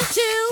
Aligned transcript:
want 0.00 0.12
to 0.12 0.47